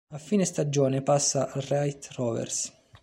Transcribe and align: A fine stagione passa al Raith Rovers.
A 0.15 0.17
fine 0.17 0.45
stagione 0.45 1.03
passa 1.03 1.51
al 1.51 1.61
Raith 1.61 2.09
Rovers. 2.13 2.73